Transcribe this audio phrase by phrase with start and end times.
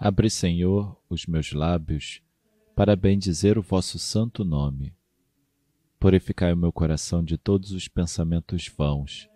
[0.00, 2.22] Abre, Senhor, os meus lábios
[2.76, 4.94] para bendizer o vosso santo nome.
[5.98, 9.28] Purificai o meu coração de todos os pensamentos vãos,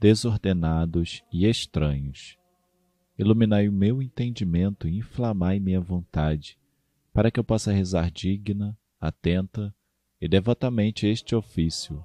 [0.00, 2.36] desordenados e estranhos.
[3.16, 6.58] Iluminai o meu entendimento e inflamai minha vontade,
[7.12, 9.72] para que eu possa rezar digna, atenta
[10.20, 12.04] e devotamente este ofício,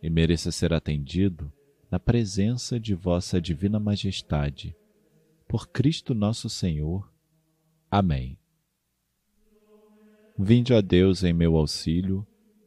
[0.00, 1.52] e mereça ser atendido
[1.90, 4.76] na presença de vossa divina majestade.
[5.48, 7.09] Por Cristo nosso Senhor.
[7.90, 8.38] Amém.
[10.38, 12.24] Vinde a Deus em meu auxílio,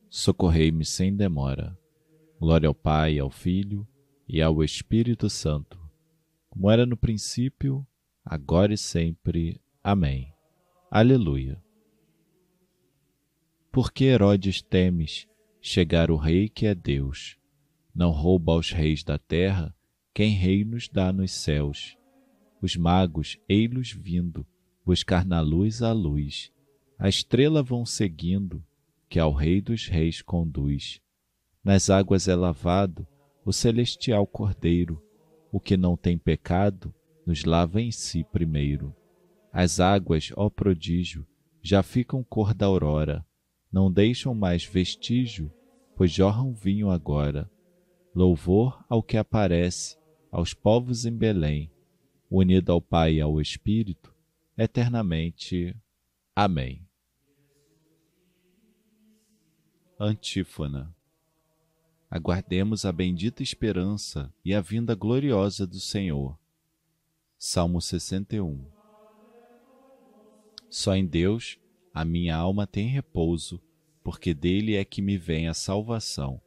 [0.09, 1.77] socorrei-me sem demora.
[2.37, 3.87] Glória ao Pai, ao Filho
[4.27, 5.79] e ao Espírito Santo,
[6.49, 7.87] como era no princípio,
[8.25, 9.61] agora e sempre.
[9.81, 10.33] Amém.
[10.91, 11.63] Aleluia.
[13.71, 15.25] Por que Herodes temes
[15.61, 17.37] chegar o rei que é Deus?
[17.95, 19.73] Não rouba aos reis da terra
[20.13, 21.97] quem reinos dá nos céus.
[22.61, 24.45] Os magos, ei-los vindo,
[24.85, 26.51] buscar na luz a luz.
[26.97, 28.63] A estrela vão seguindo,
[29.09, 31.01] que ao Rei dos Reis conduz.
[31.63, 33.07] Nas águas é lavado
[33.45, 35.01] o celestial Cordeiro,
[35.51, 36.93] o que não tem pecado,
[37.25, 38.95] nos lava em si primeiro.
[39.51, 41.25] As águas, ó prodígio,
[41.61, 43.25] já ficam cor da aurora,
[43.71, 45.51] não deixam mais vestígio,
[45.95, 47.49] pois jorram vinho agora.
[48.15, 49.97] Louvor ao que aparece
[50.31, 51.71] aos povos em Belém,
[52.29, 54.12] unido ao Pai e ao Espírito,
[54.57, 55.75] eternamente.
[56.35, 56.87] Amém.
[59.99, 60.93] Antífona.
[62.09, 66.37] Aguardemos a bendita esperança e a vinda gloriosa do Senhor.
[67.39, 68.65] Salmo 61.
[70.69, 71.57] Só em Deus
[71.93, 73.61] a minha alma tem repouso,
[74.03, 76.41] porque dele é que me vem a salvação.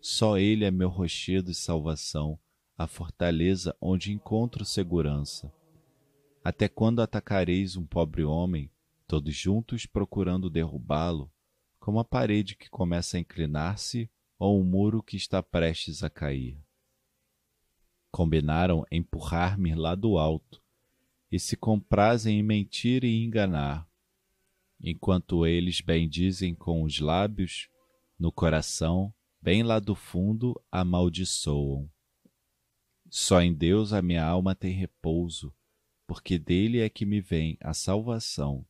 [0.00, 2.38] Só ele é meu rochedo e salvação,
[2.76, 5.52] a fortaleza onde encontro segurança.
[6.48, 8.70] Até quando atacareis um pobre homem,
[9.08, 11.28] todos juntos procurando derrubá-lo,
[11.80, 14.08] como a parede que começa a inclinar-se
[14.38, 16.56] ou um muro que está prestes a cair?
[18.12, 20.62] Combinaram empurrar-me lá do alto,
[21.32, 23.84] e se comprazem em mentir e enganar,
[24.80, 27.68] enquanto eles bendizem com os lábios,
[28.16, 31.90] no coração, bem lá do fundo, amaldiçoam.
[33.10, 35.52] Só em Deus a minha alma tem repouso,
[36.06, 38.64] porque dele é que me vem a salvação.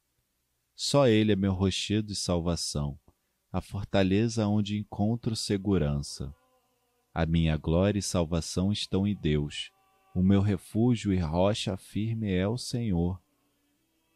[0.74, 2.98] Só ele é meu rochedo e salvação,
[3.52, 6.34] a fortaleza onde encontro segurança.
[7.14, 9.70] A minha glória e salvação estão em Deus.
[10.14, 13.20] O meu refúgio e rocha firme é o Senhor.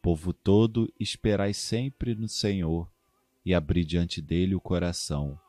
[0.01, 2.91] Povo todo, esperai sempre no Senhor
[3.45, 5.39] e abri diante dele o coração.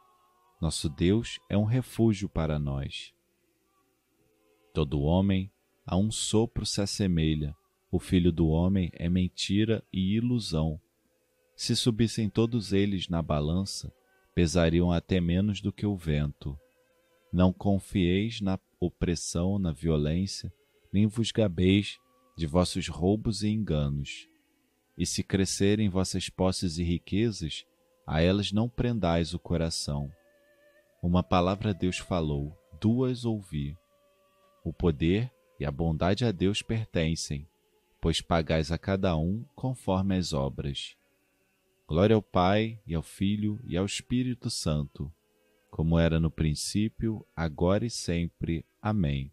[0.61, 3.12] Nosso Deus é um refúgio para nós.
[4.72, 5.50] Todo homem
[5.84, 7.56] a um sopro se assemelha,
[7.93, 10.81] o filho do homem é mentira e ilusão.
[11.55, 13.93] Se subissem todos eles na balança,
[14.35, 16.59] pesariam até menos do que o vento.
[17.31, 20.51] Não confieis na opressão, na violência,
[20.91, 21.99] nem vos gabeis
[22.35, 24.27] de vossos roubos e enganos.
[24.97, 27.67] E se crescerem vossas posses e riquezas,
[28.07, 30.11] a elas não prendais o coração.
[31.03, 33.77] Uma palavra Deus falou, duas ouvi.
[34.65, 35.31] O poder
[35.61, 37.47] e a bondade a Deus pertencem
[38.03, 40.97] pois pagais a cada um conforme as obras.
[41.87, 45.13] Glória ao Pai, e ao Filho, e ao Espírito Santo,
[45.71, 48.67] como era no princípio, agora e sempre.
[48.81, 49.33] Amém.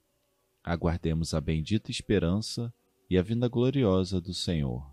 [0.63, 2.72] Aguardemos a bendita esperança
[3.09, 4.88] e a vinda gloriosa do Senhor.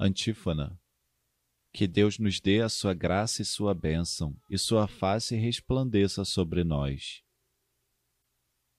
[0.00, 0.80] Antífona
[1.72, 6.64] que Deus nos dê a sua graça e sua bênção, e sua face resplandeça sobre
[6.64, 7.22] nós.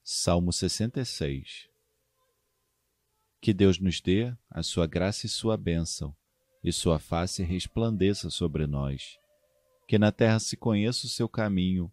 [0.03, 1.69] Salmo 66
[3.39, 6.15] Que Deus nos dê a sua graça e sua bênção,
[6.63, 9.17] e sua face resplandeça sobre nós.
[9.87, 11.91] Que na terra se conheça o seu caminho,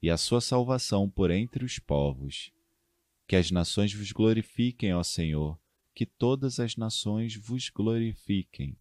[0.00, 2.50] e a sua salvação por entre os povos.
[3.26, 5.58] Que as nações vos glorifiquem, ó Senhor,
[5.94, 8.76] que todas as nações vos glorifiquem.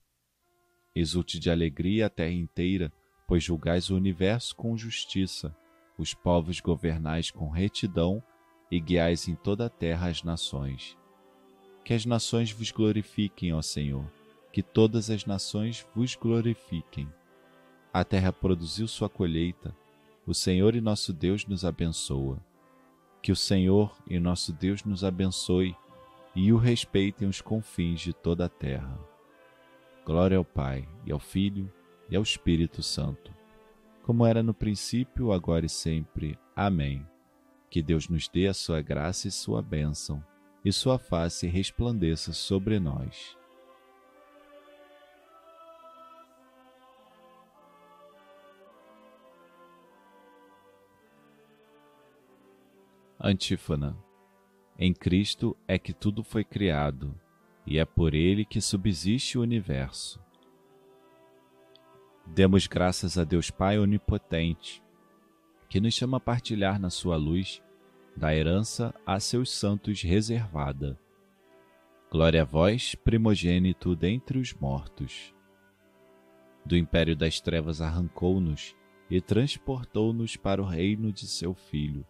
[0.93, 2.91] Exulte de alegria a terra inteira,
[3.27, 5.55] pois julgais o universo com justiça,
[5.97, 8.21] os povos governais com retidão
[8.69, 10.97] e guiais em toda a terra as nações.
[11.85, 14.05] Que as nações vos glorifiquem, ó Senhor,
[14.51, 17.07] que todas as nações vos glorifiquem.
[17.93, 19.75] A terra produziu sua colheita,
[20.25, 22.37] o Senhor e nosso Deus nos abençoa.
[23.21, 25.75] Que o Senhor e nosso Deus nos abençoe
[26.35, 29.10] e o respeitem os confins de toda a terra.
[30.05, 31.71] Glória ao Pai, e ao Filho,
[32.09, 33.31] e ao Espírito Santo,
[34.03, 36.37] como era no princípio, agora e sempre.
[36.55, 37.05] Amém.
[37.69, 40.23] Que Deus nos dê a sua graça e sua bênção,
[40.65, 43.37] e sua face resplandeça sobre nós.
[53.23, 53.95] Antífona.
[54.77, 57.15] Em Cristo é que tudo foi criado,
[57.65, 60.19] e é por ele que subsiste o universo.
[62.25, 64.83] Demos graças a Deus Pai Onipotente,
[65.69, 67.61] que nos chama a partilhar na sua luz,
[68.15, 70.99] da herança a seus santos reservada.
[72.11, 75.33] Glória a vós, primogênito dentre os mortos.
[76.65, 78.75] Do império das trevas arrancou-nos
[79.09, 82.05] e transportou-nos para o reino de seu Filho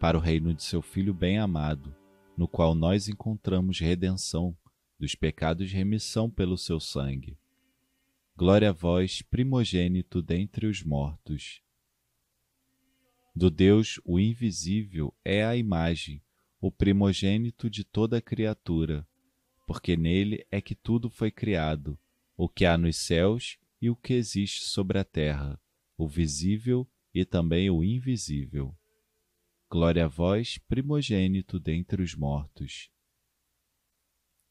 [0.00, 1.94] para o reino de seu Filho bem-amado,
[2.34, 4.56] no qual nós encontramos redenção
[5.00, 7.38] dos pecados remissão pelo seu sangue.
[8.36, 11.62] Glória a vós, primogênito dentre os mortos.
[13.34, 16.22] Do Deus, o invisível, é a imagem,
[16.60, 19.08] o primogênito de toda criatura,
[19.66, 21.98] porque nele é que tudo foi criado,
[22.36, 25.58] o que há nos céus e o que existe sobre a terra,
[25.96, 28.76] o visível e também o invisível.
[29.70, 32.90] Glória a vós, primogênito dentre os mortos.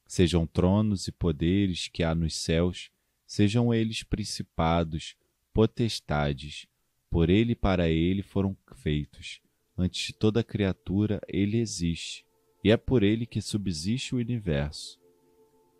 [0.09, 2.89] Sejam tronos e poderes que há nos céus,
[3.27, 5.15] sejam eles principados,
[5.53, 6.65] potestades,
[7.11, 9.39] por ele e para ele foram feitos.
[9.77, 12.25] Antes de toda criatura, ele existe,
[12.63, 14.99] e é por ele que subsiste o universo.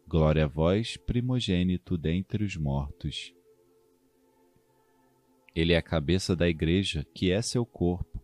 [0.08, 3.34] Glória a vós, primogênito dentre os mortos.
[5.56, 8.20] Ele é a cabeça da igreja, que é seu corpo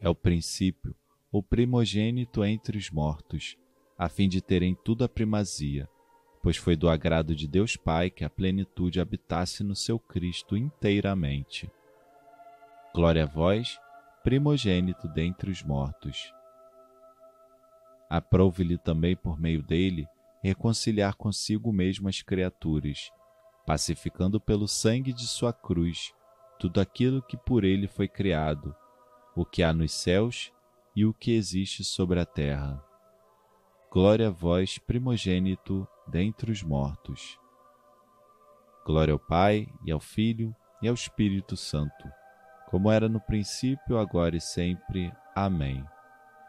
[0.00, 0.94] é o princípio,
[1.30, 3.56] o primogênito entre os mortos,
[3.98, 5.88] a fim de terem tudo a primazia,
[6.40, 11.68] pois foi do agrado de Deus Pai que a plenitude habitasse no seu Cristo inteiramente.
[12.94, 13.78] Glória a vós,
[14.22, 16.32] primogênito dentre os mortos.
[18.08, 20.06] Aprouve-lhe também por meio dele
[20.40, 23.10] reconciliar consigo mesmo as criaturas,
[23.66, 26.14] pacificando pelo sangue de sua cruz
[26.58, 28.74] tudo aquilo que por ele foi criado
[29.36, 30.52] o que há nos céus
[30.94, 32.87] e o que existe sobre a terra.
[33.90, 37.38] Glória a vós, primogênito dentre os mortos.
[38.84, 42.06] Glória ao Pai, e ao Filho, e ao Espírito Santo,
[42.68, 45.10] como era no princípio, agora e sempre.
[45.34, 45.82] Amém.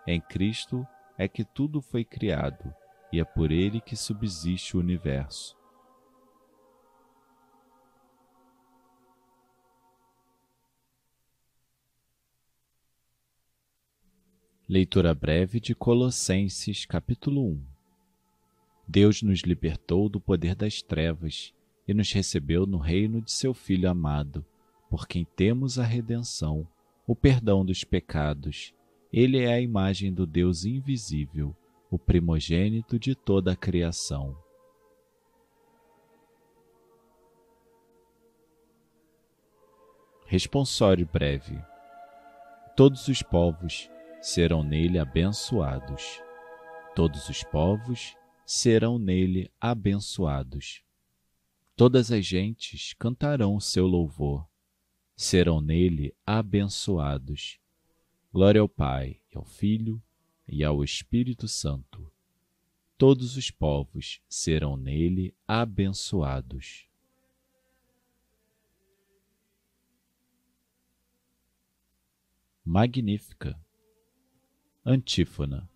[0.06, 0.86] Em Cristo
[1.18, 2.74] é que tudo foi criado,
[3.12, 5.59] e é por ele que subsiste o universo.
[14.72, 17.66] Leitura breve de Colossenses, capítulo 1.
[18.88, 21.52] Deus nos libertou do poder das trevas
[21.88, 24.46] e nos recebeu no reino de seu Filho amado,
[24.88, 26.68] por quem temos a redenção,
[27.08, 28.72] o perdão dos pecados.
[29.12, 31.58] Ele é a imagem do Deus invisível,
[31.90, 34.38] o primogênito de toda a criação.
[40.28, 41.60] Responsório breve.
[42.76, 43.90] Todos os povos
[44.22, 46.22] serão nele abençoados.
[46.96, 50.84] Todos os povos serão nele abençoados.
[51.76, 54.46] Todas as gentes cantarão o seu louvor,
[55.16, 57.58] serão nele abençoados.
[58.34, 60.02] Glória ao Pai, ao Filho
[60.46, 62.12] e ao Espírito Santo.
[62.98, 66.86] Todos os povos serão nele abençoados.
[72.66, 73.58] Magnífica
[74.92, 75.70] Antífona.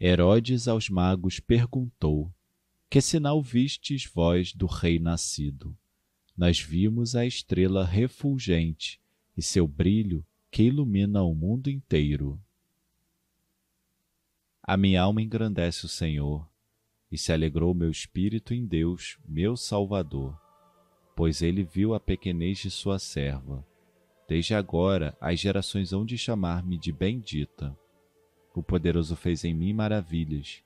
[0.00, 2.32] Herodes aos magos perguntou:
[2.88, 5.76] Que sinal vistes vós do rei nascido?
[6.36, 9.00] Nós vimos a estrela refulgente
[9.36, 12.40] e seu brilho que ilumina o mundo inteiro.
[14.62, 16.48] A minha alma engrandece o Senhor,
[17.10, 20.40] e se alegrou meu espírito em Deus, meu Salvador,
[21.16, 23.66] pois ele viu a pequenez de sua serva.
[24.28, 27.76] Desde agora as gerações hão de chamar-me de bendita.
[28.54, 30.62] O poderoso fez em mim maravilhas,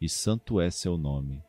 [0.00, 1.42] e santo é seu nome.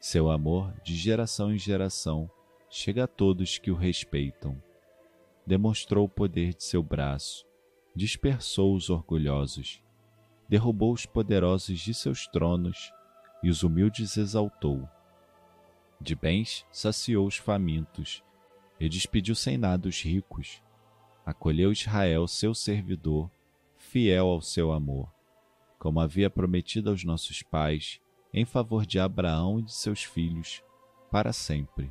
[0.00, 2.30] Seu amor, de geração em geração,
[2.68, 4.60] chega a todos que o respeitam.
[5.46, 7.46] Demonstrou o poder de seu braço,
[7.94, 9.82] dispersou os orgulhosos,
[10.48, 12.92] derrubou os poderosos de seus tronos
[13.42, 14.88] e os humildes exaltou.
[16.00, 18.22] De bens saciou os famintos
[18.78, 20.62] e despediu sem nada os ricos.
[21.24, 23.30] Acolheu Israel, seu servidor,
[23.96, 25.10] fiel ao seu amor
[25.78, 27.98] como havia prometido aos nossos pais,
[28.30, 30.62] em favor de Abraão e de seus filhos,
[31.10, 31.90] para sempre.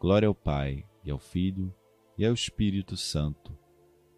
[0.00, 1.72] Glória ao Pai, e ao Filho,
[2.18, 3.56] e ao Espírito Santo,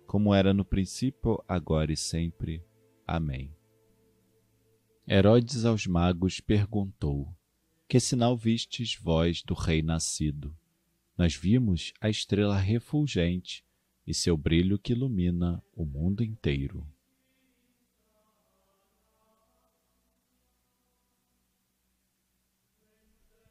[0.06, 2.64] como era no princípio, agora e sempre.
[3.06, 3.54] Amém.
[5.06, 7.36] Herodes aos magos perguntou:
[7.86, 10.56] Que sinal vistes vós do Rei nascido?
[11.18, 13.62] Nós vimos a estrela refulgente
[14.06, 16.86] e seu brilho que ilumina o mundo inteiro.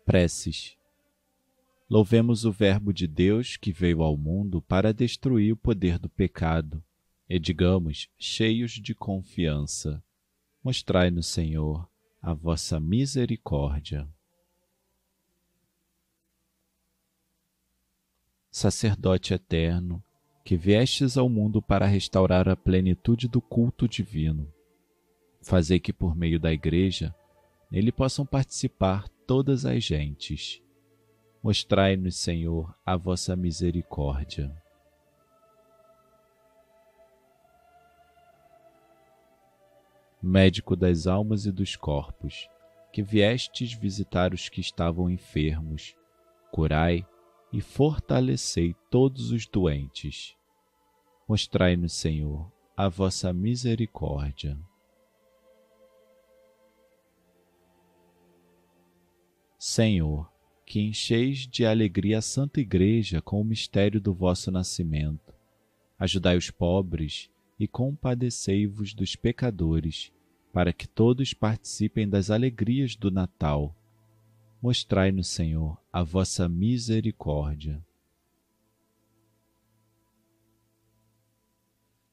[0.06, 0.78] Preces
[1.88, 6.84] Louvemos o Verbo de Deus que veio ao mundo para destruir o poder do pecado,
[7.30, 10.04] e digamos, cheios de confiança:
[10.64, 11.88] Mostrai-nos, Senhor,
[12.20, 14.10] a vossa misericórdia.
[18.50, 20.04] Sacerdote eterno,
[20.46, 24.48] que viestes ao mundo para restaurar a plenitude do culto divino,
[25.42, 27.14] fazei que por meio da Igreja
[27.70, 30.64] nele possam participar todas as gentes
[31.46, 34.52] Mostrai-nos, Senhor, a vossa misericórdia.
[40.20, 42.50] Médico das almas e dos corpos,
[42.92, 45.96] que viestes visitar os que estavam enfermos,
[46.52, 47.06] curai
[47.56, 50.36] e fortalecei todos os doentes.
[51.26, 54.60] Mostrai-nos, Senhor, a vossa misericórdia.
[59.58, 60.30] Senhor,
[60.66, 65.34] que encheis de alegria a Santa Igreja com o mistério do vosso nascimento.
[65.98, 70.12] Ajudai os pobres e compadecei-vos dos pecadores,
[70.52, 73.74] para que todos participem das alegrias do Natal.
[74.66, 77.86] Mostrai-nos, Senhor, a vossa misericórdia.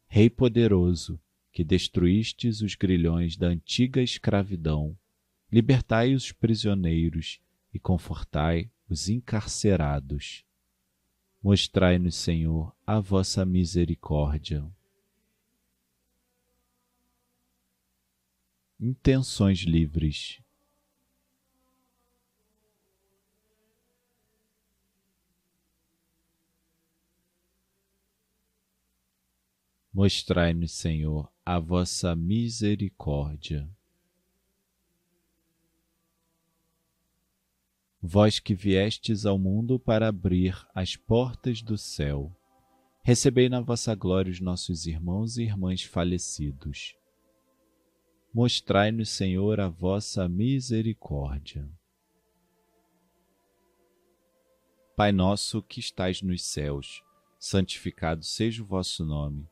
[0.06, 1.18] Rei poderoso,
[1.50, 4.94] que destruístes os grilhões da antiga escravidão,
[5.50, 7.40] libertai os prisioneiros
[7.72, 10.44] e confortai os encarcerados.
[11.42, 14.62] Mostrai-nos, Senhor, a vossa misericórdia.
[18.78, 20.41] Intenções livres.
[29.92, 33.68] Mostrai-nos, Senhor, a vossa misericórdia.
[38.02, 42.36] vós que viestes ao mundo para abrir as portas do céu,
[43.04, 46.96] recebei na vossa glória os nossos irmãos e irmãs falecidos.
[48.34, 51.68] Mostrai-nos, Senhor, a vossa misericórdia.
[54.96, 57.02] Pai nosso que estais nos céus,
[57.38, 59.51] santificado seja o vosso nome.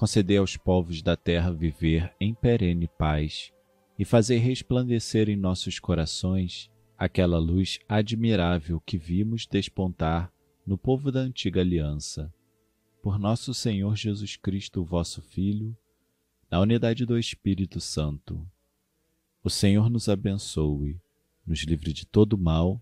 [0.00, 3.52] concedei aos povos da terra viver em perene paz
[3.98, 10.32] e fazer resplandecer em nossos corações aquela luz admirável que vimos despontar
[10.66, 12.32] no povo da antiga aliança.
[13.02, 15.76] Por nosso Senhor Jesus Cristo, vosso Filho,
[16.50, 18.50] na unidade do Espírito Santo.
[19.44, 20.98] O Senhor nos abençoe,
[21.46, 22.80] nos livre de todo mal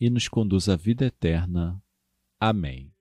[0.00, 1.82] e nos conduz à vida eterna.
[2.38, 2.92] Amém.